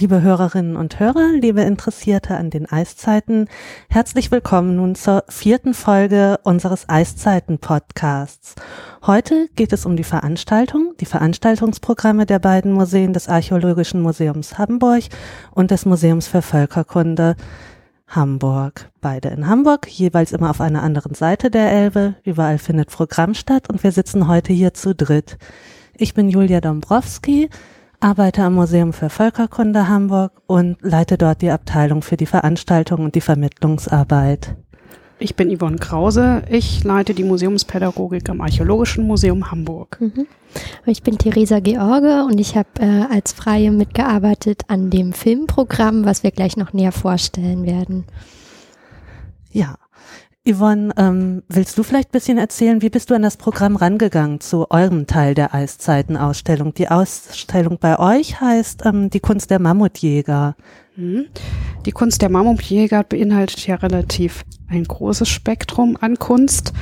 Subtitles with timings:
[0.00, 3.46] Liebe Hörerinnen und Hörer, liebe Interessierte an den Eiszeiten,
[3.90, 8.54] herzlich willkommen nun zur vierten Folge unseres Eiszeiten-Podcasts.
[9.06, 15.04] Heute geht es um die Veranstaltung, die Veranstaltungsprogramme der beiden Museen des Archäologischen Museums Hamburg
[15.50, 17.36] und des Museums für Völkerkunde
[18.08, 18.90] Hamburg.
[19.02, 22.14] Beide in Hamburg, jeweils immer auf einer anderen Seite der Elbe.
[22.24, 25.36] Überall findet Programm statt und wir sitzen heute hier zu dritt.
[25.94, 27.50] Ich bin Julia Dombrowski,
[28.02, 33.14] arbeite am Museum für Völkerkunde Hamburg und leite dort die Abteilung für die Veranstaltung und
[33.14, 34.56] die Vermittlungsarbeit.
[35.18, 36.42] Ich bin Yvonne Krause.
[36.50, 39.98] Ich leite die Museumspädagogik am Archäologischen Museum Hamburg.
[40.00, 40.26] Mhm.
[40.84, 46.24] Ich bin Theresa George und ich habe äh, als Freie mitgearbeitet an dem Filmprogramm, was
[46.24, 48.04] wir gleich noch näher vorstellen werden.
[49.52, 49.76] Ja,
[50.44, 54.40] Yvonne, ähm, willst du vielleicht ein bisschen erzählen, wie bist du an das Programm rangegangen
[54.40, 56.74] zu eurem Teil der Eiszeitenausstellung?
[56.74, 60.56] Die Ausstellung bei euch heißt ähm, Die Kunst der Mammutjäger.
[60.96, 61.26] Mhm.
[61.86, 66.72] Die Kunst der Mammutjäger beinhaltet ja relativ ein großes Spektrum an Kunst.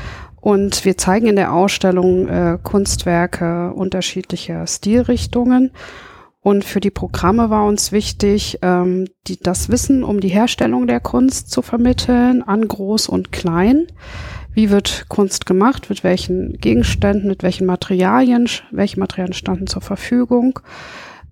[0.41, 5.71] Und wir zeigen in der Ausstellung äh, Kunstwerke unterschiedlicher Stilrichtungen.
[6.43, 11.01] Und für die Programme war uns wichtig, ähm, die, das Wissen um die Herstellung der
[11.01, 13.87] Kunst zu vermitteln an Groß und Klein.
[14.53, 15.91] Wie wird Kunst gemacht?
[15.91, 18.49] Mit welchen Gegenständen, mit welchen Materialien?
[18.71, 20.61] Welche Materialien standen zur Verfügung?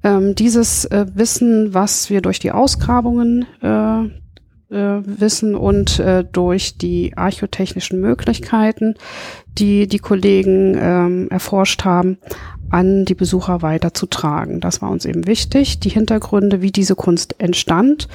[0.05, 4.05] Ähm, dieses äh, Wissen, was wir durch die Ausgrabungen äh,
[4.70, 8.95] äh, wissen und äh, durch die archotechnischen Möglichkeiten,
[9.59, 12.19] die die Kollegen ähm, erforscht haben,
[12.70, 14.61] an die Besucher weiterzutragen.
[14.61, 18.09] Das war uns eben wichtig, die Hintergründe, wie diese Kunst entstand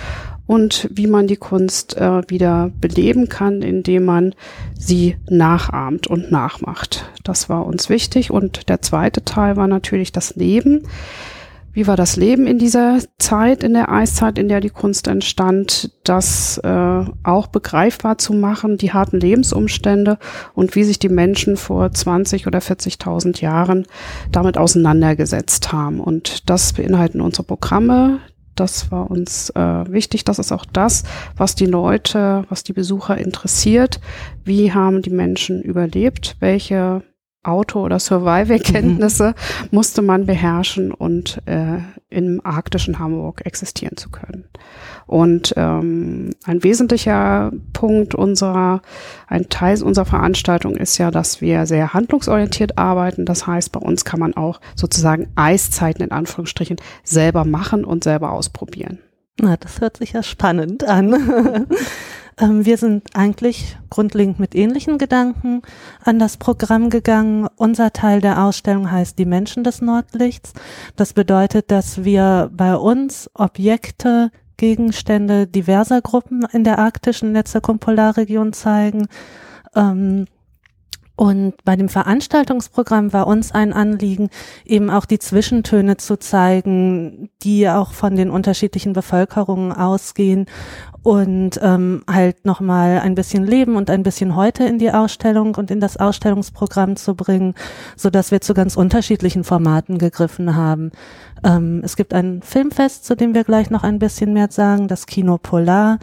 [0.45, 4.35] und wie man die Kunst äh, wieder beleben kann, indem man
[4.77, 7.09] sie nachahmt und nachmacht.
[7.23, 8.29] Das war uns wichtig.
[8.29, 10.83] Und der zweite Teil war natürlich das Leben.
[11.73, 15.91] Wie war das Leben in dieser Zeit, in der Eiszeit, in der die Kunst entstand,
[16.03, 20.19] das äh, auch begreifbar zu machen, die harten Lebensumstände
[20.53, 23.87] und wie sich die Menschen vor 20 oder 40.000 Jahren
[24.31, 25.99] damit auseinandergesetzt haben.
[25.99, 28.19] Und das beinhalten unsere Programme.
[28.53, 29.59] Das war uns äh,
[29.91, 30.25] wichtig.
[30.25, 31.03] Das ist auch das,
[31.37, 33.99] was die Leute, was die Besucher interessiert.
[34.43, 36.35] Wie haben die Menschen überlebt?
[36.39, 37.01] Welche
[37.43, 39.67] Auto- oder Survival-Kenntnisse mhm.
[39.71, 44.45] musste man beherrschen und äh, im arktischen Hamburg existieren zu können.
[45.05, 48.81] Und ähm, ein wesentlicher Punkt unserer,
[49.27, 53.25] ein Teil unserer Veranstaltung ist ja, dass wir sehr handlungsorientiert arbeiten.
[53.25, 58.31] Das heißt, bei uns kann man auch sozusagen Eiszeiten in Anführungsstrichen selber machen und selber
[58.31, 58.99] ausprobieren.
[59.41, 61.67] Na, das hört sich ja spannend an.
[62.39, 65.61] Ähm, wir sind eigentlich grundlegend mit ähnlichen Gedanken
[66.03, 67.47] an das Programm gegangen.
[67.55, 70.53] Unser Teil der Ausstellung heißt Die Menschen des Nordlichts.
[70.95, 79.07] Das bedeutet, dass wir bei uns Objekte, Gegenstände diverser Gruppen in der arktischen Netzwerkpolarregion zeigen.
[79.75, 80.25] Ähm,
[81.15, 84.29] und bei dem Veranstaltungsprogramm war uns ein Anliegen,
[84.65, 90.47] eben auch die Zwischentöne zu zeigen, die auch von den unterschiedlichen Bevölkerungen ausgehen
[91.03, 95.69] und ähm, halt nochmal ein bisschen Leben und ein bisschen heute in die Ausstellung und
[95.69, 97.55] in das Ausstellungsprogramm zu bringen,
[97.97, 100.91] so dass wir zu ganz unterschiedlichen Formaten gegriffen haben.
[101.43, 105.05] Ähm, es gibt ein Filmfest, zu dem wir gleich noch ein bisschen mehr sagen, das
[105.05, 105.99] Kino Polar.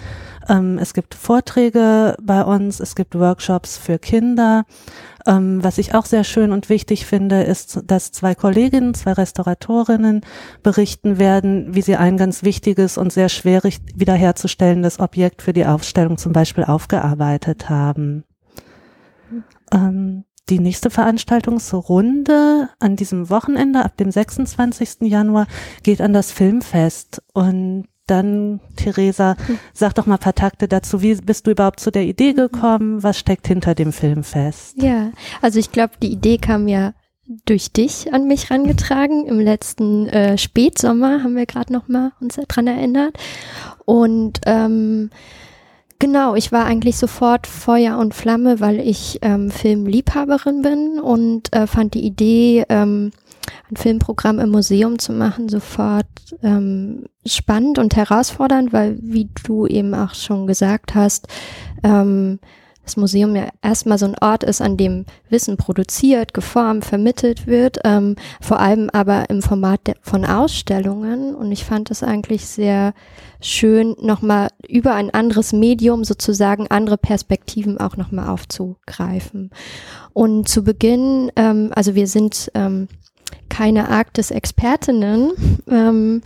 [0.50, 4.66] Ähm, es gibt Vorträge bei uns, es gibt Workshops für Kinder.
[5.26, 10.22] Ähm, was ich auch sehr schön und wichtig finde, ist, dass zwei Kolleginnen, zwei Restauratorinnen
[10.62, 16.18] berichten werden, wie sie ein ganz wichtiges und sehr schwierig wiederherzustellendes Objekt für die Aufstellung
[16.18, 18.24] zum Beispiel aufgearbeitet haben.
[19.72, 25.02] Ähm, die nächste Veranstaltungsrunde an diesem Wochenende ab dem 26.
[25.02, 25.46] Januar
[25.84, 29.36] geht an das Filmfest und dann, Theresa,
[29.72, 31.02] sag doch mal ein paar Takte dazu.
[31.02, 33.02] Wie bist du überhaupt zu der Idee gekommen?
[33.02, 34.74] Was steckt hinter dem Film fest?
[34.82, 35.10] Ja,
[35.40, 36.94] also ich glaube, die Idee kam ja
[37.44, 39.26] durch dich an mich rangetragen.
[39.26, 43.16] Im letzten äh, Spätsommer haben wir gerade noch mal uns daran erinnert.
[43.84, 45.10] Und ähm,
[46.00, 51.66] Genau, ich war eigentlich sofort Feuer und Flamme, weil ich ähm, Filmliebhaberin bin und äh,
[51.66, 53.10] fand die Idee, ähm,
[53.70, 56.06] ein Filmprogramm im Museum zu machen, sofort
[56.42, 61.28] ähm, spannend und herausfordernd, weil, wie du eben auch schon gesagt hast,
[61.82, 62.38] ähm,
[62.90, 67.78] das Museum ja erstmal so ein Ort ist, an dem Wissen produziert, geformt, vermittelt wird,
[67.84, 71.34] ähm, vor allem aber im Format von Ausstellungen.
[71.34, 72.92] Und ich fand es eigentlich sehr
[73.40, 79.50] schön, nochmal über ein anderes Medium sozusagen andere Perspektiven auch nochmal aufzugreifen.
[80.12, 82.88] Und zu Beginn, ähm, also wir sind ähm,
[83.48, 85.32] keine Arktis-Expertinnen,
[85.70, 86.22] ähm,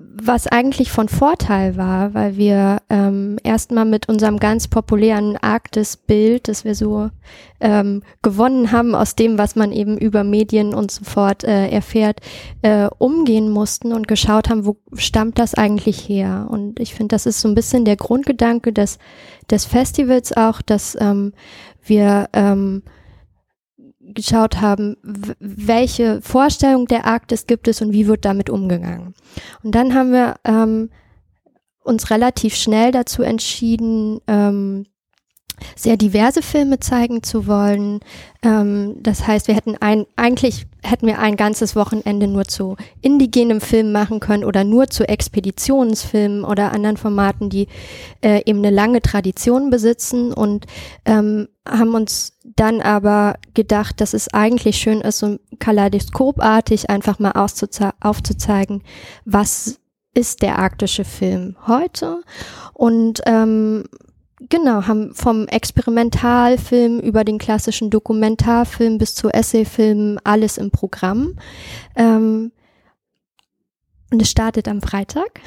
[0.00, 6.64] was eigentlich von Vorteil war, weil wir ähm, erstmal mit unserem ganz populären Arktis-Bild, das
[6.64, 7.10] wir so
[7.58, 12.20] ähm, gewonnen haben aus dem, was man eben über Medien und so fort äh, erfährt,
[12.62, 16.46] äh, umgehen mussten und geschaut haben, wo stammt das eigentlich her?
[16.48, 19.00] Und ich finde, das ist so ein bisschen der Grundgedanke des,
[19.50, 21.32] des Festivals auch, dass ähm,
[21.82, 22.82] wir ähm,
[24.18, 24.96] geschaut haben,
[25.38, 29.14] welche Vorstellung der Arktis gibt es und wie wird damit umgegangen.
[29.62, 30.90] Und dann haben wir ähm,
[31.84, 34.86] uns relativ schnell dazu entschieden, ähm,
[35.76, 38.00] sehr diverse Filme zeigen zu wollen.
[38.42, 43.60] Ähm, das heißt, wir hätten ein, eigentlich hätten wir ein ganzes Wochenende nur zu indigenem
[43.60, 47.68] Film machen können oder nur zu Expeditionsfilmen oder anderen Formaten, die
[48.20, 50.66] äh, eben eine lange Tradition besitzen und
[51.04, 57.32] ähm, haben uns dann aber gedacht, dass es eigentlich schön ist, so kaleidoskopartig einfach mal
[57.32, 58.82] aufzuzeigen,
[59.24, 59.78] was
[60.14, 62.22] ist der arktische Film heute
[62.74, 63.84] und ähm,
[64.48, 71.34] Genau, haben vom Experimentalfilm über den klassischen Dokumentarfilm bis zu Essayfilmen alles im Programm.
[71.96, 72.52] Ähm,
[74.10, 75.40] und es startet am Freitag.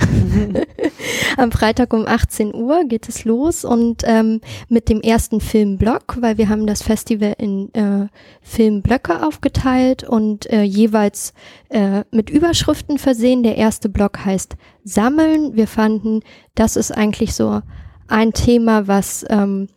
[1.38, 6.38] am Freitag um 18 Uhr geht es los und ähm, mit dem ersten Filmblock, weil
[6.38, 8.08] wir haben das Festival in äh,
[8.42, 11.34] Filmblöcke aufgeteilt und äh, jeweils
[11.70, 13.42] äh, mit Überschriften versehen.
[13.42, 15.56] Der erste Block heißt Sammeln.
[15.56, 16.22] Wir fanden,
[16.54, 17.62] das ist eigentlich so
[18.08, 19.70] ein Thema, was ähm,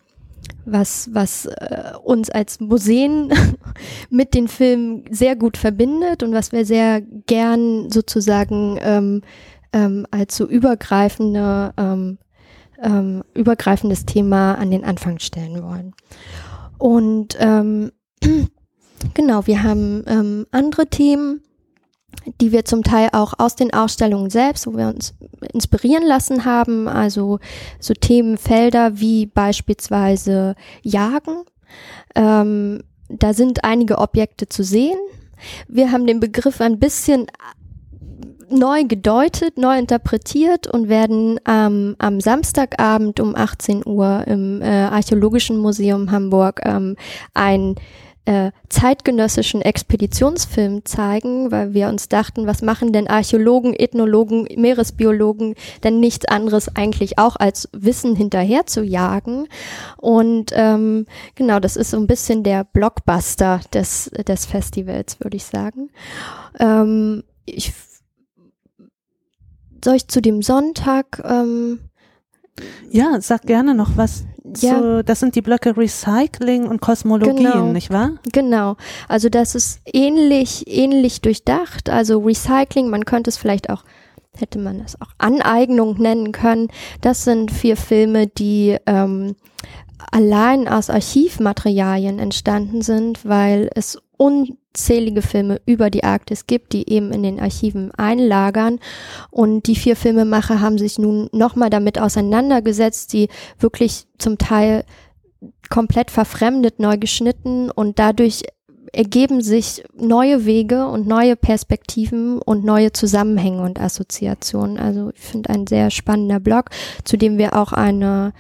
[0.65, 3.33] was, was äh, uns als Museen
[4.11, 9.23] mit den Filmen sehr gut verbindet und was wir sehr gern sozusagen ähm,
[9.73, 12.19] ähm, als so übergreifende, ähm,
[12.83, 15.95] ähm, übergreifendes Thema an den Anfang stellen wollen.
[16.79, 17.93] Und ähm,
[19.15, 21.43] genau, wir haben ähm, andere Themen,
[22.41, 25.15] die wir zum Teil auch aus den Ausstellungen selbst, wo wir uns
[25.53, 27.39] inspirieren lassen haben, also
[27.79, 31.45] so Themenfelder wie beispielsweise Jagen.
[32.15, 34.99] Ähm, da sind einige Objekte zu sehen.
[35.69, 37.27] Wir haben den Begriff ein bisschen
[38.51, 45.59] neu gedeutet, neu interpretiert und werden ähm, am Samstagabend um 18 Uhr im äh, Archäologischen
[45.59, 46.97] Museum Hamburg ähm,
[47.33, 47.75] ein
[48.25, 56.01] äh, zeitgenössischen Expeditionsfilm zeigen, weil wir uns dachten, was machen denn Archäologen, Ethnologen, Meeresbiologen denn
[56.01, 59.47] nichts anderes eigentlich auch als Wissen hinterher zu jagen.
[59.97, 65.45] Und ähm, genau, das ist so ein bisschen der Blockbuster des, des Festivals, würde ich
[65.45, 65.91] sagen.
[66.59, 67.73] Ähm, ich,
[69.85, 71.79] soll ich zu dem Sonntag ähm,
[72.91, 74.25] ja, sag gerne noch was
[74.59, 74.79] ja.
[74.79, 77.73] So, das sind die Blöcke Recycling und Kosmologien, genau.
[77.73, 78.13] nicht wahr?
[78.33, 78.77] Genau.
[79.09, 81.89] Also das ist ähnlich, ähnlich durchdacht.
[81.89, 83.85] Also Recycling, man könnte es vielleicht auch
[84.37, 86.67] hätte man das auch Aneignung nennen können.
[87.01, 89.37] Das sind vier Filme, die ähm,
[90.11, 97.13] allein aus Archivmaterialien entstanden sind, weil es unzählige Filme über die Arktis gibt, die eben
[97.13, 98.81] in den Archiven einlagern.
[99.31, 103.29] Und die vier Filmemacher haben sich nun nochmal damit auseinandergesetzt, die
[103.59, 104.85] wirklich zum Teil
[105.71, 108.43] komplett verfremdet, neu geschnitten und dadurch
[108.93, 114.79] ergeben sich neue Wege und neue Perspektiven und neue Zusammenhänge und Assoziationen.
[114.79, 116.71] Also ich finde ein sehr spannender Blog,
[117.03, 118.33] zu dem wir auch eine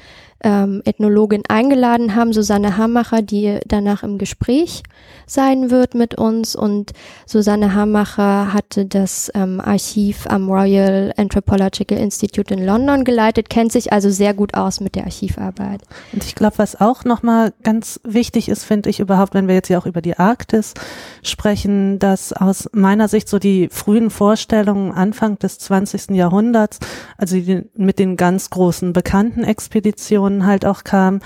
[0.45, 4.83] ähm, Ethnologin eingeladen haben, Susanne Hammacher, die danach im Gespräch
[5.27, 6.55] sein wird mit uns.
[6.55, 6.93] Und
[7.27, 13.93] Susanne Hammacher hatte das ähm, Archiv am Royal Anthropological Institute in London geleitet, kennt sich
[13.93, 15.83] also sehr gut aus mit der Archivarbeit.
[16.13, 19.69] Und ich glaube, was auch nochmal ganz wichtig ist, finde ich überhaupt, wenn wir jetzt
[19.69, 20.75] ja auch über die Arktis
[21.23, 26.11] sprechen, dass aus meiner Sicht so die frühen Vorstellungen Anfang des 20.
[26.11, 26.81] Jahrhunderts,
[27.17, 31.21] also die, mit den ganz großen bekannten Expeditionen halt auch kam,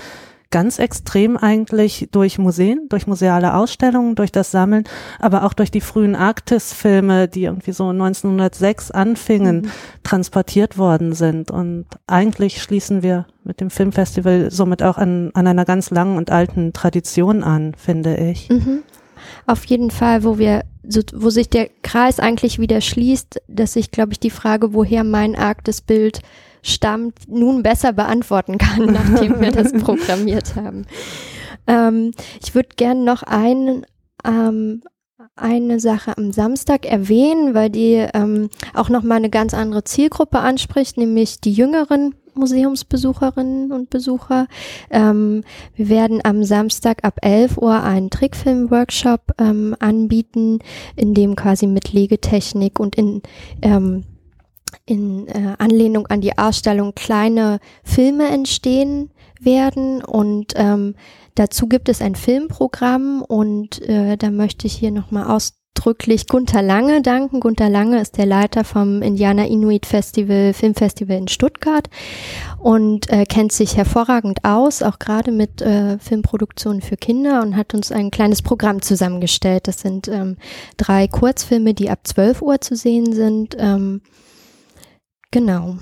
[0.51, 4.83] ganz extrem eigentlich durch Museen, durch museale Ausstellungen, durch das Sammeln,
[5.19, 9.71] aber auch durch die frühen Arktis-Filme, die irgendwie so 1906 anfingen, mhm.
[10.03, 11.51] transportiert worden sind.
[11.51, 16.31] Und eigentlich schließen wir mit dem Filmfestival somit auch an, an einer ganz langen und
[16.31, 18.49] alten Tradition an, finde ich.
[18.49, 18.83] Mhm.
[19.45, 23.91] Auf jeden Fall, wo wir so, wo sich der Kreis eigentlich wieder schließt, dass sich,
[23.91, 26.21] glaube ich, die Frage, woher mein Arktis-Bild
[26.61, 30.85] stammt, nun besser beantworten kann, nachdem wir das programmiert haben.
[31.67, 33.85] Ähm, ich würde gerne noch ein,
[34.25, 34.81] ähm,
[35.35, 40.97] eine Sache am Samstag erwähnen, weil die ähm, auch nochmal eine ganz andere Zielgruppe anspricht,
[40.97, 44.47] nämlich die jüngeren Museumsbesucherinnen und Besucher.
[44.89, 45.43] Ähm,
[45.75, 50.59] wir werden am Samstag ab 11 Uhr einen Trickfilm-Workshop ähm, anbieten,
[50.95, 53.21] in dem quasi mit Legetechnik und in
[53.61, 54.03] ähm,
[54.85, 60.95] in äh, Anlehnung an die Ausstellung kleine Filme entstehen werden und ähm,
[61.35, 65.25] dazu gibt es ein Filmprogramm und äh, da möchte ich hier nochmal
[65.79, 67.39] ausdrücklich Gunther Lange danken.
[67.39, 71.89] Gunther Lange ist der Leiter vom Indianer Inuit Festival, Filmfestival in Stuttgart
[72.57, 77.73] und äh, kennt sich hervorragend aus, auch gerade mit äh, Filmproduktionen für Kinder und hat
[77.73, 79.69] uns ein kleines Programm zusammengestellt.
[79.69, 80.35] Das sind ähm,
[80.75, 83.55] drei Kurzfilme, die ab 12 Uhr zu sehen sind.
[83.57, 84.01] Ähm,
[85.31, 85.77] genau.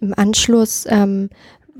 [0.00, 1.28] Im Anschluss ähm,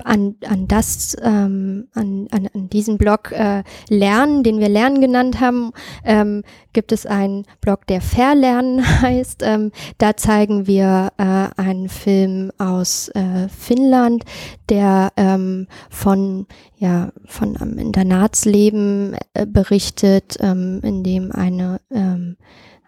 [0.03, 5.39] an, an das, ähm, an, an, an diesen Blog äh, Lernen, den wir Lernen genannt
[5.39, 5.71] haben,
[6.03, 9.41] ähm, gibt es einen Blog, der Verlernen heißt.
[9.43, 14.23] Ähm, da zeigen wir äh, einen Film aus äh, Finnland,
[14.69, 16.47] der ähm, von
[16.77, 22.37] ja von einem Internatsleben äh, berichtet, ähm, in dem eine ähm,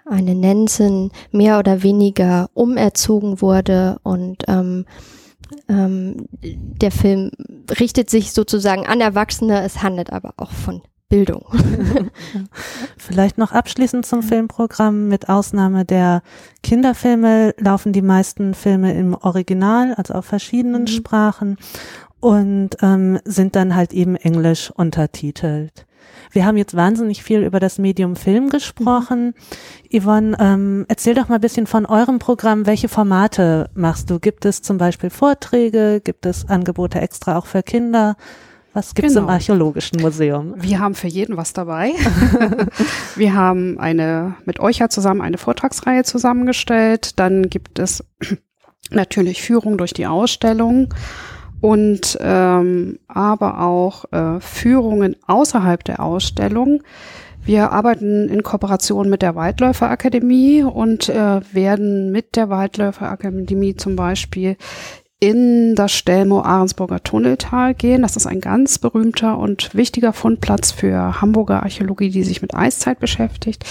[0.10, 4.86] eine Nensin mehr oder weniger umerzogen wurde und ähm,
[5.70, 7.32] ähm, der Film
[7.80, 11.46] richtet sich sozusagen an Erwachsene, es handelt aber auch von Bildung.
[12.98, 15.08] Vielleicht noch abschließend zum Filmprogramm.
[15.08, 16.22] Mit Ausnahme der
[16.64, 20.88] Kinderfilme laufen die meisten Filme im Original, also auf verschiedenen mhm.
[20.88, 21.58] Sprachen
[22.20, 25.86] und ähm, sind dann halt eben englisch untertitelt.
[26.32, 29.34] Wir haben jetzt wahnsinnig viel über das Medium Film gesprochen.
[29.92, 30.00] Mhm.
[30.02, 32.66] Yvonne, ähm, erzähl doch mal ein bisschen von eurem Programm.
[32.66, 34.20] Welche Formate machst du?
[34.20, 36.02] Gibt es zum Beispiel Vorträge?
[36.04, 38.16] Gibt es Angebote extra auch für Kinder?
[38.74, 39.26] Was gibt es genau.
[39.26, 40.54] im Archäologischen Museum?
[40.58, 41.94] Wir haben für jeden was dabei.
[43.16, 47.20] wir haben eine mit euch ja zusammen eine Vortragsreihe zusammengestellt.
[47.20, 48.04] Dann gibt es
[48.92, 50.94] natürlich Führung durch die Ausstellung
[51.62, 56.84] und ähm, aber auch äh, Führungen außerhalb der Ausstellung.
[57.44, 63.76] Wir arbeiten in Kooperation mit der Waldläufer Akademie und äh, werden mit der Waldläufer Akademie
[63.76, 64.58] zum Beispiel
[65.20, 68.04] in das Stelmo-Ahrensburger Tunneltal gehen.
[68.04, 73.00] Das ist ein ganz berühmter und wichtiger Fundplatz für Hamburger Archäologie, die sich mit Eiszeit
[73.00, 73.66] beschäftigt.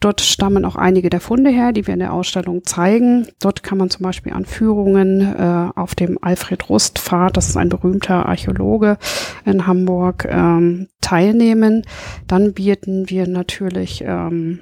[0.00, 3.28] Dort stammen auch einige der Funde her, die wir in der Ausstellung zeigen.
[3.38, 7.56] Dort kann man zum Beispiel an Führungen äh, auf dem Alfred Rust Pfad, das ist
[7.56, 8.98] ein berühmter Archäologe
[9.44, 11.84] in Hamburg, ähm, teilnehmen.
[12.26, 14.58] Dann bieten wir natürlich ähm,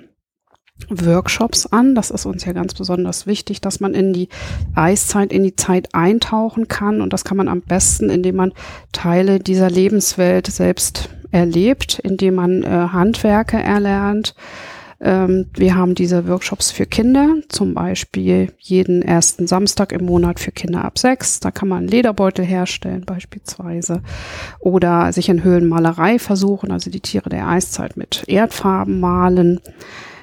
[0.88, 1.94] Workshops an.
[1.94, 4.28] Das ist uns ja ganz besonders wichtig, dass man in die
[4.74, 7.00] Eiszeit, in die Zeit eintauchen kann.
[7.00, 8.52] Und das kann man am besten, indem man
[8.92, 14.34] Teile dieser Lebenswelt selbst erlebt, indem man äh, Handwerke erlernt,
[15.00, 20.52] ähm, wir haben diese Workshops für Kinder, zum Beispiel jeden ersten Samstag im Monat für
[20.52, 21.40] Kinder ab sechs.
[21.40, 24.02] Da kann man Lederbeutel herstellen beispielsweise
[24.58, 29.60] oder sich in Höhlenmalerei versuchen, also die Tiere der Eiszeit mit Erdfarben malen.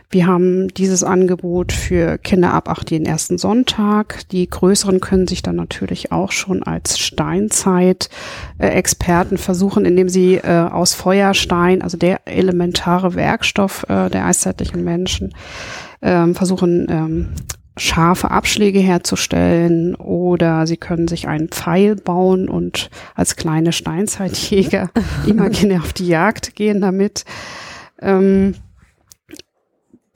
[0.09, 4.25] Wir haben dieses Angebot für Kinder ab acht den ersten Sonntag.
[4.29, 10.93] Die größeren können sich dann natürlich auch schon als Steinzeit-Experten versuchen, indem sie äh, aus
[10.93, 15.35] Feuerstein, also der elementare Werkstoff äh, der eiszeitlichen Menschen,
[16.01, 17.27] ähm, versuchen, ähm,
[17.75, 24.89] scharfe Abschläge herzustellen oder sie können sich einen Pfeil bauen und als kleine Steinzeitjäger
[25.27, 27.25] imaginär auf die Jagd gehen damit.
[28.01, 28.55] Ähm,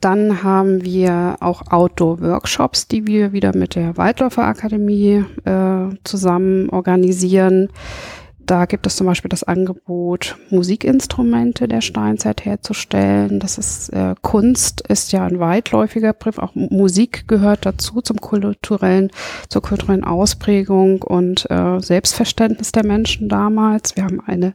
[0.04, 7.68] dann haben wir auch Outdoor-Workshops, die wir wieder mit der Waldläufer Akademie äh, zusammen organisieren.
[8.52, 13.40] Da gibt es zum Beispiel das Angebot, Musikinstrumente der Steinzeit herzustellen.
[13.40, 16.36] Das ist äh, Kunst, ist ja ein weitläufiger Begriff.
[16.36, 19.10] Auch Musik gehört dazu zum kulturellen,
[19.48, 23.96] zur kulturellen Ausprägung und äh, Selbstverständnis der Menschen damals.
[23.96, 24.52] Wir haben eine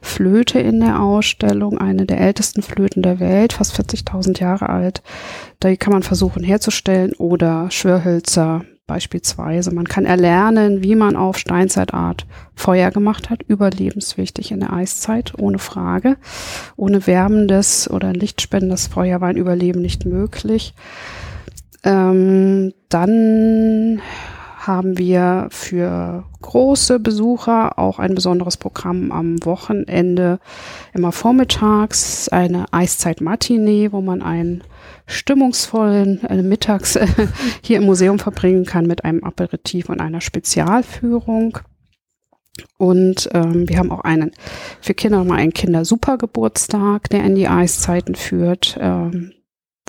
[0.00, 5.02] Flöte in der Ausstellung, eine der ältesten Flöten der Welt, fast 40.000 Jahre alt.
[5.58, 9.72] Da kann man versuchen herzustellen oder Schwörhölzer beispielsweise.
[9.72, 15.60] Man kann erlernen, wie man auf Steinzeitart Feuer gemacht hat, überlebenswichtig in der Eiszeit, ohne
[15.60, 16.16] Frage.
[16.74, 20.74] Ohne wärmendes oder lichtspendendes Feuer war ein Überleben nicht möglich.
[21.84, 24.02] Ähm, dann
[24.58, 30.40] haben wir für große Besucher auch ein besonderes Programm am Wochenende,
[30.92, 34.64] immer vormittags, eine Eiszeit-Matinee, wo man ein
[35.10, 37.06] stimmungsvollen äh, Mittags äh,
[37.62, 41.58] hier im Museum verbringen kann mit einem Aperitif und einer Spezialführung.
[42.78, 44.32] Und ähm, wir haben auch einen
[44.80, 49.32] für Kinder nochmal einen Kindersupergeburtstag, der in die Eiszeiten führt, ähm,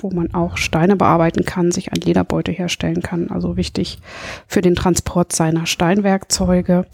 [0.00, 3.30] wo man auch Steine bearbeiten kann, sich ein Lederbeutel herstellen kann.
[3.30, 3.98] Also wichtig
[4.46, 6.86] für den Transport seiner Steinwerkzeuge.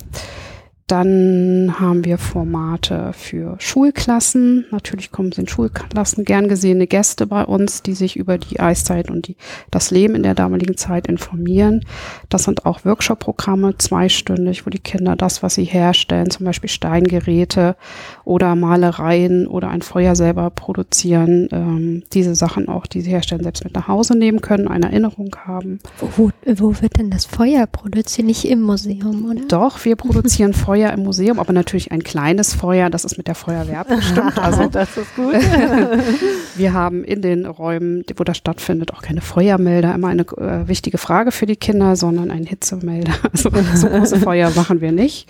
[0.89, 4.65] Dann haben wir Formate für Schulklassen.
[4.71, 9.29] Natürlich kommen in Schulklassen gern gesehene Gäste bei uns, die sich über die Eiszeit und
[9.29, 9.37] die,
[9.71, 11.85] das Leben in der damaligen Zeit informieren.
[12.31, 17.77] Das sind auch Workshop-Programme, zweistündig, wo die Kinder das, was sie herstellen, zum Beispiel Steingeräte
[18.25, 23.63] oder Malereien oder ein Feuer selber produzieren, ähm, diese Sachen auch, die sie herstellen, selbst
[23.63, 25.81] mit nach Hause nehmen können, eine Erinnerung haben.
[26.17, 28.27] Wo, wo wird denn das Feuer produziert?
[28.27, 29.43] Nicht im Museum, oder?
[29.49, 32.89] Doch, wir produzieren Feuer Feuer im Museum, aber natürlich ein kleines Feuer.
[32.89, 34.39] Das ist mit der Feuerwehr bestimmt.
[34.39, 35.35] Also das ist gut.
[36.57, 39.95] wir haben in den Räumen, wo das stattfindet, auch keine Feuermelder.
[39.95, 43.13] Immer eine äh, wichtige Frage für die Kinder, sondern ein Hitzemelder.
[43.33, 45.29] Also so große Feuer machen wir nicht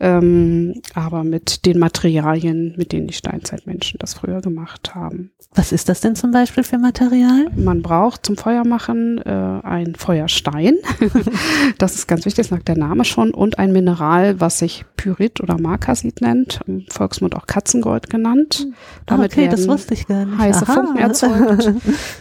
[0.00, 5.30] ähm, aber mit den Materialien, mit denen die Steinzeitmenschen das früher gemacht haben.
[5.52, 7.48] Was ist das denn zum Beispiel für Material?
[7.56, 10.74] Man braucht zum Feuermachen äh, ein Feuerstein.
[11.78, 15.40] das ist ganz wichtig, das sagt der Name schon, und ein Mineral, was sich Pyrit
[15.40, 18.68] oder Markasit nennt, im Volksmund auch Katzengold genannt.
[19.06, 20.38] Damit okay, das wusste ich gar nicht.
[20.38, 20.72] heiße Aha.
[20.72, 21.72] Funken erzeugt.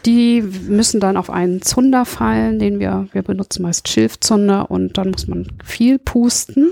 [0.05, 5.11] Die müssen dann auf einen Zunder fallen, den wir, wir benutzen meist Schilfzunder und dann
[5.11, 6.71] muss man viel pusten.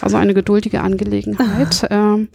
[0.00, 1.86] Also eine geduldige Angelegenheit.
[1.96, 2.28] Ähm,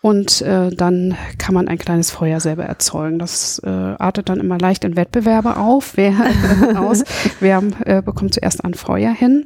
[0.00, 3.18] und äh, dann kann man ein kleines Feuer selber erzeugen.
[3.18, 5.96] Das äh, artet dann immer leicht in Wettbewerbe auf.
[5.96, 6.14] Wer,
[6.76, 7.04] aus,
[7.40, 9.44] wer äh, bekommt zuerst ein Feuer hin?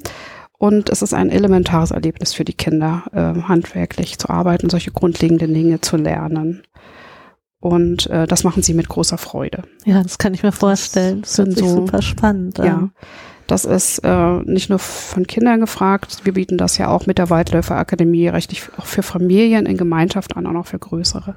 [0.58, 5.52] Und es ist ein elementares Erlebnis für die Kinder, äh, handwerklich zu arbeiten, solche grundlegenden
[5.52, 6.62] Dinge zu lernen.
[7.58, 9.62] Und äh, das machen sie mit großer Freude.
[9.84, 11.22] Ja, das kann ich mir vorstellen.
[11.22, 12.58] Das, das ist so, super spannend.
[12.58, 12.90] Ja.
[13.46, 17.30] Das ist äh, nicht nur von Kindern gefragt, wir bieten das ja auch mit der
[17.30, 21.34] Waldläufer Akademie richtig auch für Familien in Gemeinschaft an, auch noch für größere.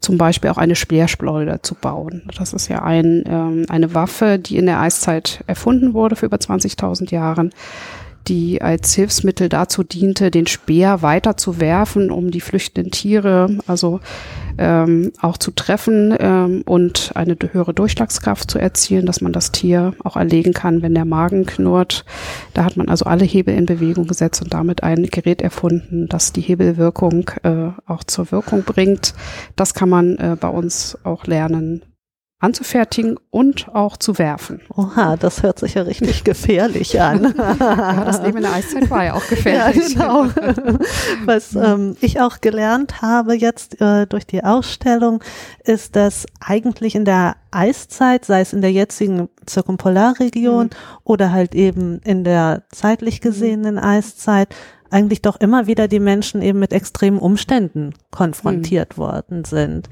[0.00, 2.22] Zum Beispiel auch eine Speerschleuder zu bauen.
[2.36, 6.36] Das ist ja ein, ähm, eine Waffe, die in der Eiszeit erfunden wurde für über
[6.36, 7.50] 20.000 Jahren
[8.28, 14.00] die als Hilfsmittel dazu diente, den Speer weiter zu werfen, um die flüchtenden Tiere also
[14.58, 19.94] ähm, auch zu treffen ähm, und eine höhere Durchschlagskraft zu erzielen, dass man das Tier
[20.02, 22.04] auch erlegen kann, wenn der Magen knurrt.
[22.54, 26.32] Da hat man also alle Hebel in Bewegung gesetzt und damit ein Gerät erfunden, das
[26.32, 29.14] die Hebelwirkung äh, auch zur Wirkung bringt.
[29.56, 31.82] Das kann man äh, bei uns auch lernen,
[32.38, 34.60] anzufertigen und auch zu werfen.
[34.74, 37.34] Oha, das hört sich ja richtig gefährlich an.
[37.36, 39.94] ja, das Leben in der Eiszeit war ja auch gefährlich.
[39.94, 40.26] Ja, genau.
[41.24, 45.24] Was ähm, ich auch gelernt habe jetzt äh, durch die Ausstellung,
[45.64, 50.70] ist, dass eigentlich in der Eiszeit, sei es in der jetzigen Zirkumpolarregion mhm.
[51.04, 54.54] oder halt eben in der zeitlich gesehenen Eiszeit,
[54.90, 59.00] eigentlich doch immer wieder die Menschen eben mit extremen Umständen konfrontiert mhm.
[59.00, 59.88] worden sind.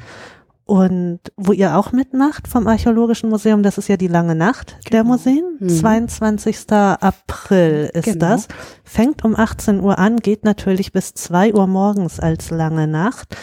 [0.67, 4.91] Und wo ihr auch mitmacht vom Archäologischen Museum, das ist ja die lange Nacht genau.
[4.91, 5.57] der Museen.
[5.61, 5.69] Mhm.
[5.69, 6.73] 22.
[6.73, 8.19] April ist genau.
[8.19, 8.49] das.
[8.83, 13.37] Fängt um 18 Uhr an, geht natürlich bis 2 Uhr morgens als lange Nacht.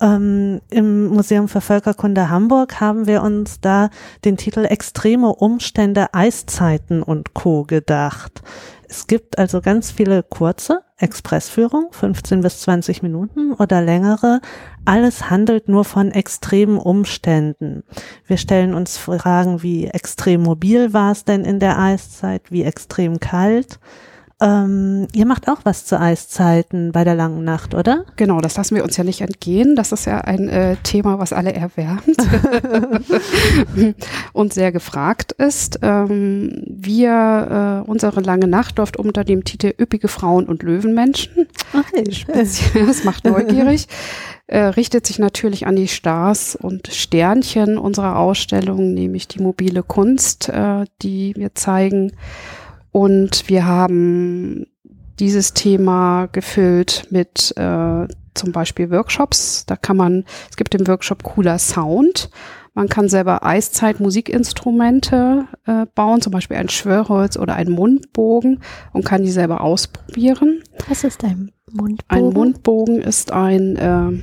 [0.00, 3.90] Ähm, Im Museum für Völkerkunde Hamburg haben wir uns da
[4.24, 7.64] den Titel Extreme Umstände, Eiszeiten und Co.
[7.64, 8.42] gedacht.
[8.88, 14.40] Es gibt also ganz viele kurze Expressführungen, 15 bis 20 Minuten oder längere.
[14.86, 17.84] Alles handelt nur von extremen Umständen.
[18.26, 23.20] Wir stellen uns Fragen wie extrem mobil war es denn in der Eiszeit, wie extrem
[23.20, 23.78] kalt.
[24.44, 28.04] Ähm, ihr macht auch was zu Eiszeiten bei der langen Nacht, oder?
[28.16, 29.74] Genau, das lassen wir uns ja nicht entgehen.
[29.74, 32.04] Das ist ja ein äh, Thema, was alle erwärmt
[34.34, 35.78] und sehr gefragt ist.
[35.80, 41.48] Ähm, wir, äh, unsere lange Nacht läuft unter dem Titel Üppige Frauen und Löwenmenschen.
[41.72, 42.04] Okay.
[42.26, 43.88] das macht neugierig.
[44.46, 50.50] Äh, richtet sich natürlich an die Stars und Sternchen unserer Ausstellung, nämlich die mobile Kunst,
[50.50, 52.12] äh, die wir zeigen.
[52.94, 54.66] Und wir haben
[55.18, 59.66] dieses Thema gefüllt mit äh, zum Beispiel Workshops.
[59.66, 62.30] Da kann man, es gibt den Workshop Cooler Sound.
[62.72, 68.60] Man kann selber Eiszeit-Musikinstrumente äh, bauen, zum Beispiel ein Schwörholz oder einen Mundbogen
[68.92, 70.62] und kann die selber ausprobieren.
[70.88, 71.98] Was ist ein Mundbogen?
[72.06, 74.22] Ein Mundbogen ist ein äh,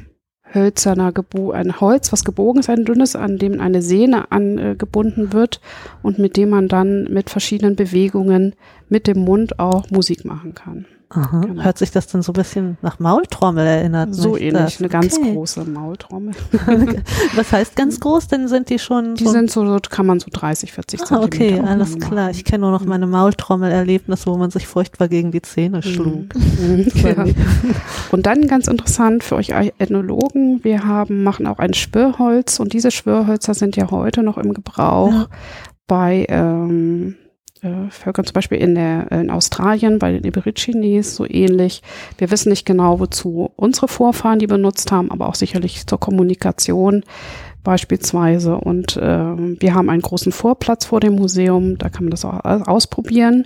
[0.54, 5.62] hölzerner Gebo ein Holz, was gebogen ist, ein dünnes, an dem eine Sehne angebunden wird
[6.04, 8.56] und mit dem man dann mit verschiedenen Bewegungen
[8.90, 10.86] mit dem Mund auch Musik machen kann.
[11.14, 11.42] Aha.
[11.42, 11.64] Genau.
[11.64, 14.16] Hört sich das dann so ein bisschen nach Maultrommel erinnert?
[14.16, 14.80] So ähnlich, das?
[14.80, 15.34] eine ganz okay.
[15.34, 16.34] große Maultrommel.
[17.36, 18.30] Was heißt ganz groß?
[18.30, 19.16] Denn sind die schon?
[19.16, 22.32] Die so sind so, kann man so 30, 40 ah, Okay, alles klar.
[22.32, 25.82] Ich kenne nur noch meine Maultrommel-Erlebnis, wo man sich furchtbar gegen die Zähne mhm.
[25.82, 26.36] schlug.
[26.36, 26.88] Mhm.
[26.96, 27.26] ja.
[28.12, 32.92] Und dann ganz interessant für euch Ethnologen, wir haben, machen auch ein Schwirrholz und diese
[32.92, 35.28] Schwirrhölzer sind ja heute noch im Gebrauch ja.
[35.88, 37.16] bei ähm,
[37.62, 41.82] äh, Völkern, zum Beispiel in, der, in Australien bei den Aborigines so ähnlich.
[42.18, 47.04] Wir wissen nicht genau, wozu unsere Vorfahren die benutzt haben, aber auch sicherlich zur Kommunikation
[47.64, 48.56] beispielsweise.
[48.56, 52.44] Und äh, wir haben einen großen Vorplatz vor dem Museum, da kann man das auch
[52.44, 53.46] ausprobieren.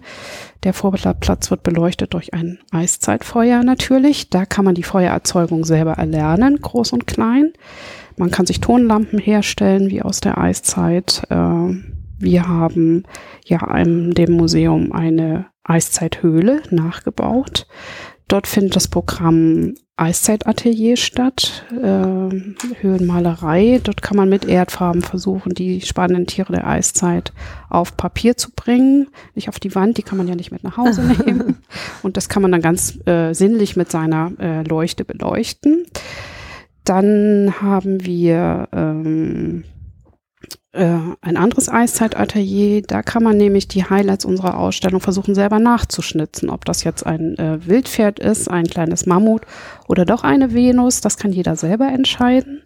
[0.64, 4.30] Der Vorplatz wird beleuchtet durch ein Eiszeitfeuer natürlich.
[4.30, 7.52] Da kann man die Feuererzeugung selber erlernen, groß und klein.
[8.18, 11.24] Man kann sich Tonlampen herstellen, wie aus der Eiszeit.
[11.30, 11.76] Äh,
[12.18, 13.04] wir haben
[13.46, 17.68] ja in dem Museum eine Eiszeithöhle nachgebaut.
[18.28, 23.80] Dort findet das Programm Eiszeitatelier statt, äh, Höhenmalerei.
[23.82, 27.32] Dort kann man mit Erdfarben versuchen, die spannenden Tiere der Eiszeit
[27.70, 29.08] auf Papier zu bringen.
[29.36, 31.60] Nicht auf die Wand, die kann man ja nicht mit nach Hause nehmen.
[32.04, 35.86] Und das kann man dann ganz äh, sinnlich mit seiner äh, Leuchte beleuchten.
[36.84, 39.64] Dann haben wir ähm,
[40.76, 42.82] äh, ein anderes Eiszeitatelier.
[42.84, 46.50] Da kann man nämlich die Highlights unserer Ausstellung versuchen selber nachzuschnitzen.
[46.50, 49.42] Ob das jetzt ein äh, Wildpferd ist, ein kleines Mammut
[49.88, 52.64] oder doch eine Venus, das kann jeder selber entscheiden.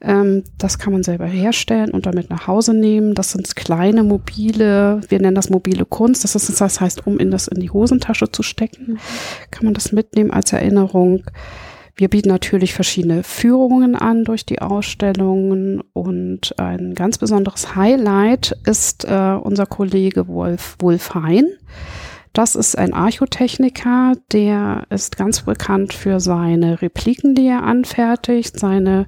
[0.00, 3.14] Ähm, das kann man selber herstellen und damit nach Hause nehmen.
[3.14, 6.24] Das sind kleine mobile, wir nennen das mobile Kunst.
[6.24, 8.98] Das, ist, das heißt, um in das in die Hosentasche zu stecken,
[9.50, 11.22] kann man das mitnehmen als Erinnerung.
[11.98, 19.06] Wir bieten natürlich verschiedene Führungen an durch die Ausstellungen und ein ganz besonderes Highlight ist
[19.06, 21.46] äh, unser Kollege Wolf, Wolf Hein.
[22.34, 28.60] Das ist ein Archotechniker, der ist ganz bekannt für seine Repliken, die er anfertigt.
[28.60, 29.06] Seine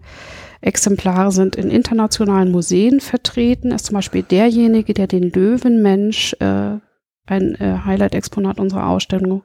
[0.62, 3.70] Exemplare sind in internationalen Museen vertreten.
[3.70, 6.78] Er ist zum Beispiel derjenige, der den Löwenmensch äh,
[7.30, 9.42] ein äh, Highlight-Exponat unserer Ausstellung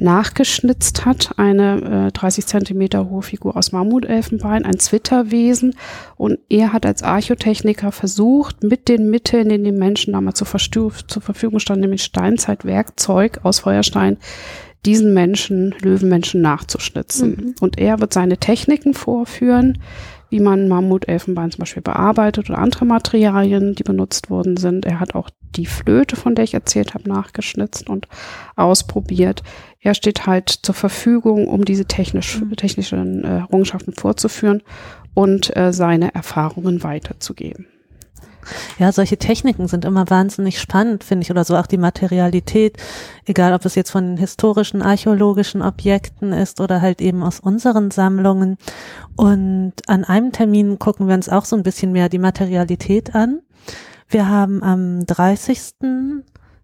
[0.00, 1.38] nachgeschnitzt hat.
[1.38, 5.74] Eine äh, 30 Zentimeter hohe Figur aus Mammutelfenbein, ein Zwitterwesen.
[6.16, 11.22] Und er hat als Archotechniker versucht, mit den Mitteln, die den Menschen damals zur, zur
[11.22, 14.18] Verfügung standen, nämlich Steinzeitwerkzeug aus Feuerstein,
[14.84, 17.30] diesen Menschen, Löwenmenschen nachzuschnitzen.
[17.30, 17.54] Mhm.
[17.60, 19.78] Und er wird seine Techniken vorführen,
[20.32, 24.86] wie man Mammutelfenbein zum Beispiel bearbeitet oder andere Materialien, die benutzt worden sind.
[24.86, 28.08] Er hat auch die Flöte, von der ich erzählt habe, nachgeschnitzt und
[28.56, 29.42] ausprobiert.
[29.78, 32.56] Er steht halt zur Verfügung, um diese technisch, mhm.
[32.56, 34.62] technischen äh, Errungenschaften vorzuführen
[35.12, 37.66] und äh, seine Erfahrungen weiterzugeben.
[38.78, 42.76] Ja, solche Techniken sind immer wahnsinnig spannend, finde ich, oder so auch die Materialität,
[43.26, 48.58] egal ob es jetzt von historischen, archäologischen Objekten ist oder halt eben aus unseren Sammlungen.
[49.16, 53.40] Und an einem Termin gucken wir uns auch so ein bisschen mehr die Materialität an.
[54.08, 55.74] Wir haben am 30.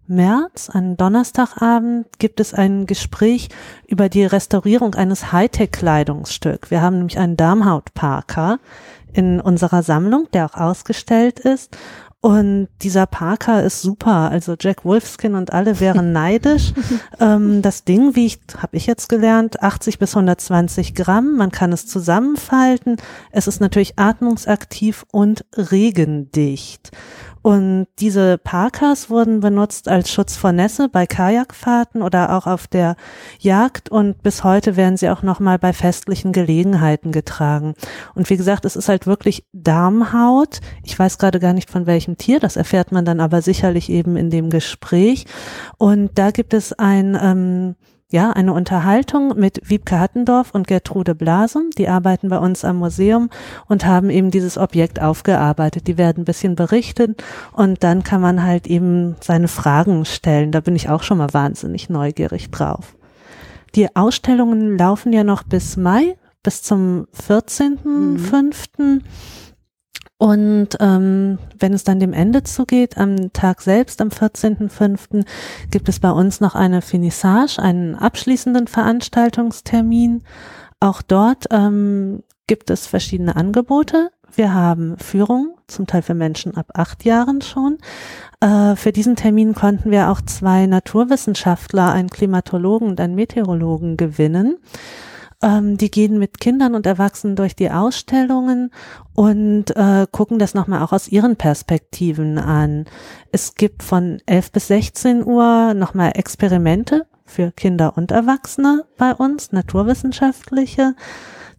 [0.09, 3.49] März, an Donnerstagabend, gibt es ein Gespräch
[3.87, 6.71] über die Restaurierung eines Hightech-Kleidungsstück.
[6.71, 8.57] Wir haben nämlich einen Darmhautparker,
[9.13, 11.77] in unserer Sammlung, der auch ausgestellt ist.
[12.21, 14.29] Und dieser Parker ist super.
[14.29, 16.73] Also Jack Wolfskin und alle wären neidisch.
[17.19, 21.37] ähm, das Ding wiegt, habe ich jetzt gelernt, 80 bis 120 Gramm.
[21.37, 22.97] Man kann es zusammenfalten.
[23.31, 26.91] Es ist natürlich atmungsaktiv und regendicht.
[27.41, 32.95] Und diese Parkas wurden benutzt als Schutz vor Nässe bei Kajakfahrten oder auch auf der
[33.39, 37.75] Jagd und bis heute werden sie auch nochmal bei festlichen Gelegenheiten getragen.
[38.15, 40.59] Und wie gesagt, es ist halt wirklich Darmhaut.
[40.83, 44.17] Ich weiß gerade gar nicht von welchem Tier, das erfährt man dann aber sicherlich eben
[44.17, 45.25] in dem Gespräch.
[45.77, 47.75] Und da gibt es ein ähm,
[48.11, 51.69] ja, eine Unterhaltung mit Wiebke Hattendorf und Gertrude Blasum.
[51.77, 53.29] Die arbeiten bei uns am Museum
[53.67, 55.85] und haben eben dieses Objekt aufgearbeitet.
[55.85, 60.51] Die werden ein bisschen berichtet und dann kann man halt eben seine Fragen stellen.
[60.51, 62.95] Da bin ich auch schon mal wahnsinnig neugierig drauf.
[63.75, 68.67] Die Ausstellungen laufen ja noch bis Mai, bis zum 14.05.
[68.77, 69.01] Mhm.
[70.19, 75.25] Und ähm, wenn es dann dem Ende zugeht, am Tag selbst, am 14.05.,
[75.71, 80.23] gibt es bei uns noch eine Finissage, einen abschließenden Veranstaltungstermin.
[80.81, 84.11] Auch dort ähm, gibt es verschiedene Angebote.
[84.35, 87.77] Wir haben Führung, zum Teil für Menschen ab acht Jahren schon.
[88.41, 94.57] Äh, für diesen Termin konnten wir auch zwei Naturwissenschaftler, einen Klimatologen und einen Meteorologen gewinnen.
[95.41, 98.71] Ähm, die gehen mit Kindern und Erwachsenen durch die Ausstellungen
[99.13, 102.85] und äh, gucken das nochmal auch aus ihren Perspektiven an.
[103.31, 109.51] Es gibt von 11 bis 16 Uhr nochmal Experimente für Kinder und Erwachsene bei uns,
[109.51, 110.95] naturwissenschaftliche.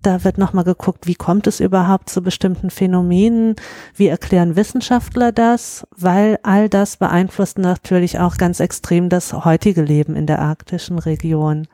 [0.03, 3.55] Da wird nochmal geguckt, wie kommt es überhaupt zu bestimmten Phänomenen?
[3.95, 5.87] Wie erklären Wissenschaftler das?
[5.95, 11.69] Weil all das beeinflusst natürlich auch ganz extrem das heutige Leben in der arktischen Region.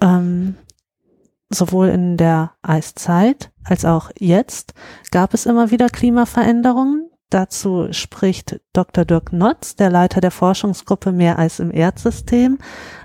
[0.00, 0.56] Ähm,
[1.50, 4.74] sowohl in der Eiszeit als auch jetzt
[5.10, 7.10] gab es immer wieder Klimaveränderungen.
[7.30, 9.04] Dazu spricht Dr.
[9.04, 12.58] Dirk Notz, der Leiter der Forschungsgruppe Mehr als im Erdsystem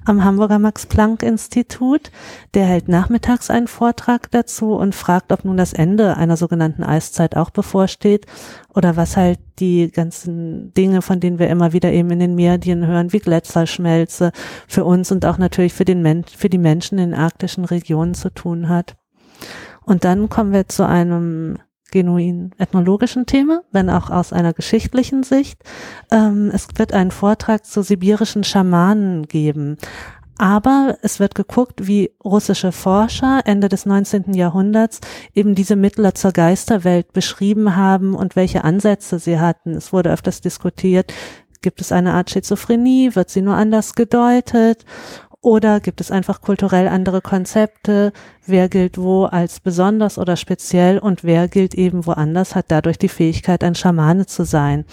[0.05, 2.11] am Hamburger Max-Planck-Institut.
[2.53, 7.35] Der hält nachmittags einen Vortrag dazu und fragt, ob nun das Ende einer sogenannten Eiszeit
[7.35, 8.27] auch bevorsteht
[8.75, 12.85] oder was halt die ganzen Dinge, von denen wir immer wieder eben in den Medien
[12.85, 14.31] hören, wie Gletscherschmelze
[14.67, 18.29] für uns und auch natürlich für den Men für die Menschen in arktischen Regionen zu
[18.29, 18.95] tun hat.
[19.85, 21.57] Und dann kommen wir zu einem
[21.91, 25.61] genuin ethnologischen Thema, wenn auch aus einer geschichtlichen Sicht.
[26.11, 29.77] Ähm, es wird einen Vortrag zu sibirischen Schamanen geben.
[30.37, 34.33] Aber es wird geguckt, wie russische Forscher Ende des 19.
[34.33, 35.01] Jahrhunderts
[35.33, 39.71] eben diese Mittler zur Geisterwelt beschrieben haben und welche Ansätze sie hatten.
[39.71, 41.13] Es wurde öfters diskutiert,
[41.61, 44.85] gibt es eine Art Schizophrenie, wird sie nur anders gedeutet
[45.41, 48.11] oder gibt es einfach kulturell andere Konzepte?
[48.49, 53.07] Wer gilt wo als besonders oder speziell und wer gilt eben woanders, hat dadurch die
[53.07, 54.85] Fähigkeit, ein Schamane zu sein.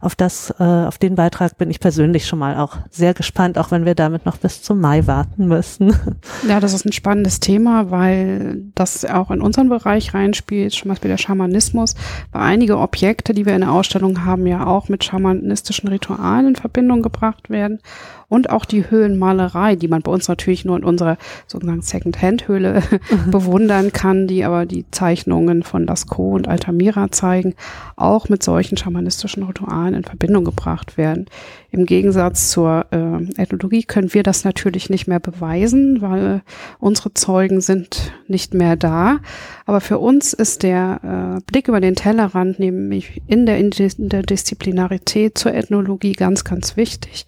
[0.00, 3.70] Auf das, äh, auf den Beitrag bin ich persönlich schon mal auch sehr gespannt, auch
[3.70, 5.94] wenn wir damit noch bis zum Mai warten müssen.
[6.48, 11.08] Ja, das ist ein spannendes Thema, weil das auch in unseren Bereich reinspielt, zum Beispiel
[11.08, 11.94] der Schamanismus,
[12.32, 16.56] weil einige Objekte, die wir in der Ausstellung haben, ja auch mit schamanistischen Ritualen in
[16.56, 17.80] Verbindung gebracht werden
[18.28, 22.82] und auch die Höhlenmalerei, die man bei uns natürlich nur in unserer sogenannten Second-Hand-Höhle
[23.30, 27.54] bewundern kann, die aber die Zeichnungen von Lascaux und Altamira zeigen,
[27.96, 31.26] auch mit solchen schamanistischen Ritualen in Verbindung gebracht werden.
[31.70, 36.42] Im Gegensatz zur äh, Ethnologie können wir das natürlich nicht mehr beweisen, weil
[36.78, 39.18] unsere Zeugen sind nicht mehr da.
[39.66, 41.00] Aber für uns ist der
[41.38, 47.26] äh, Blick über den Tellerrand, nämlich in der Interdisziplinarität zur Ethnologie ganz, ganz wichtig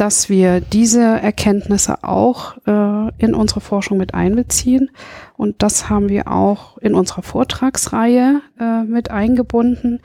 [0.00, 4.90] dass wir diese Erkenntnisse auch äh, in unsere Forschung mit einbeziehen.
[5.36, 10.00] Und das haben wir auch in unserer Vortragsreihe äh, mit eingebunden.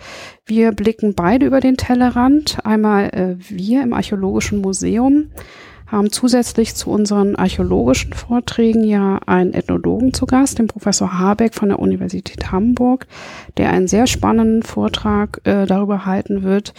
[0.45, 2.57] Wir blicken beide über den Tellerrand.
[2.65, 5.27] Einmal äh, wir im Archäologischen Museum
[5.87, 11.69] haben zusätzlich zu unseren archäologischen Vorträgen ja einen Ethnologen zu Gast, den Professor Habeck von
[11.69, 13.07] der Universität Hamburg,
[13.57, 16.73] der einen sehr spannenden Vortrag äh, darüber halten wird,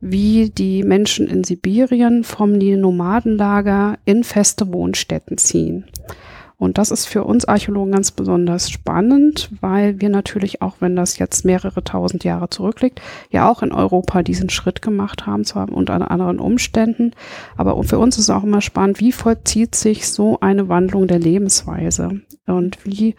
[0.00, 5.84] wie die Menschen in Sibirien vom Nomadenlager in feste Wohnstätten ziehen.
[6.58, 11.18] Und das ist für uns Archäologen ganz besonders spannend, weil wir natürlich auch, wenn das
[11.18, 16.10] jetzt mehrere tausend Jahre zurückliegt, ja auch in Europa diesen Schritt gemacht haben, zwar unter
[16.10, 17.12] anderen Umständen.
[17.56, 22.20] Aber für uns ist auch immer spannend, wie vollzieht sich so eine Wandlung der Lebensweise
[22.46, 23.16] und wie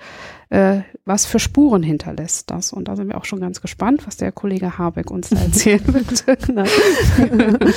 [0.49, 2.73] äh, was für Spuren hinterlässt das.
[2.73, 5.81] Und da sind wir auch schon ganz gespannt, was der Kollege Habeck uns da erzählen
[5.87, 6.23] wird.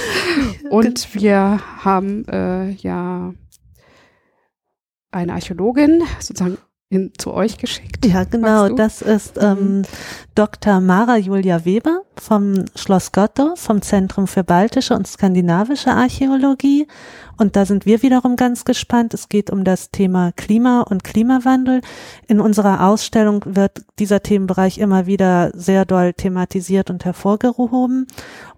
[0.71, 3.33] und wir haben äh, ja
[5.16, 8.07] eine Archäologin sozusagen in, zu euch geschickt.
[8.07, 8.68] Ja, genau.
[8.68, 9.83] Das ist ähm, mhm.
[10.37, 10.81] Dr.
[10.81, 16.87] Mara Julia Weber vom Schloss Gottorf, vom Zentrum für baltische und skandinavische Archäologie.
[17.38, 19.14] Und da sind wir wiederum ganz gespannt.
[19.14, 21.81] Es geht um das Thema Klima und Klimawandel.
[22.29, 28.07] In unserer Ausstellung wird dieser Themenbereich immer wieder sehr doll thematisiert und hervorgehoben.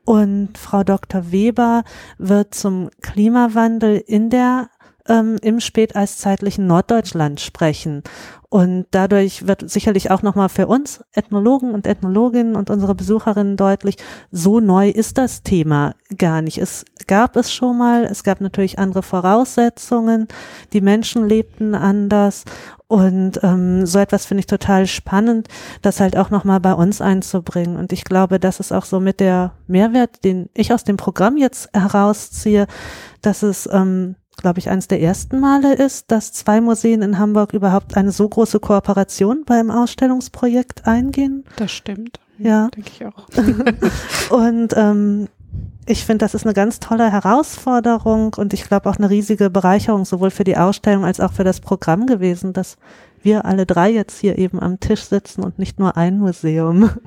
[0.04, 1.32] Und Frau Dr.
[1.32, 1.82] Weber
[2.18, 4.68] wird zum Klimawandel in der
[5.08, 8.02] ähm, im späteiszeitlichen Norddeutschland sprechen.
[8.50, 13.96] Und dadurch wird sicherlich auch nochmal für uns Ethnologen und Ethnologinnen und unsere Besucherinnen deutlich,
[14.30, 16.56] so neu ist das Thema gar nicht.
[16.56, 20.28] Es gab es schon mal, es gab natürlich andere Voraussetzungen,
[20.72, 22.44] die Menschen lebten anders
[22.86, 25.48] und ähm, so etwas finde ich total spannend,
[25.82, 27.76] das halt auch nochmal bei uns einzubringen.
[27.76, 31.36] Und ich glaube, das ist auch so mit der Mehrwert, den ich aus dem Programm
[31.36, 32.66] jetzt herausziehe,
[33.20, 37.52] dass es ähm, glaube ich, eines der ersten Male ist, dass zwei Museen in Hamburg
[37.52, 41.44] überhaupt eine so große Kooperation beim Ausstellungsprojekt eingehen.
[41.56, 42.20] Das stimmt.
[42.38, 42.68] Ja.
[42.68, 43.26] Denke ich auch.
[44.30, 45.28] und ähm,
[45.86, 50.04] ich finde, das ist eine ganz tolle Herausforderung und ich glaube auch eine riesige Bereicherung
[50.04, 52.76] sowohl für die Ausstellung als auch für das Programm gewesen, dass
[53.22, 56.90] wir alle drei jetzt hier eben am Tisch sitzen und nicht nur ein Museum.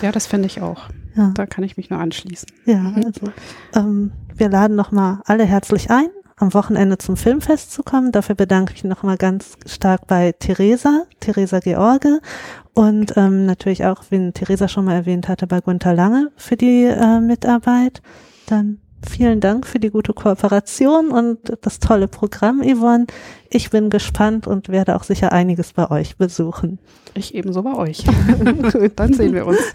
[0.00, 0.84] Ja, das finde ich auch.
[1.16, 1.32] Ja.
[1.34, 2.48] Da kann ich mich nur anschließen.
[2.64, 3.04] Ja, mhm.
[3.04, 3.28] also
[3.74, 8.12] ähm, wir laden nochmal alle herzlich ein am Wochenende zum Filmfest zu kommen.
[8.12, 12.20] Dafür bedanke ich mich nochmal ganz stark bei Theresa, Theresa George
[12.74, 16.84] und ähm, natürlich auch, wie Theresa schon mal erwähnt hatte, bei Gunther Lange für die
[16.84, 18.02] äh, Mitarbeit.
[18.46, 23.06] Dann vielen Dank für die gute Kooperation und das tolle Programm, Yvonne.
[23.48, 26.78] Ich bin gespannt und werde auch sicher einiges bei euch besuchen.
[27.14, 28.04] Ich ebenso bei euch.
[28.96, 29.58] Dann sehen wir uns.